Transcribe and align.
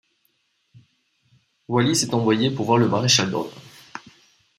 Wallis 1.67 2.01
est 2.01 2.15
envoyé 2.15 2.49
pour 2.49 2.65
voir 2.65 2.79
le 2.79 2.87
maréchal 2.89 3.29
Daun. 3.29 3.45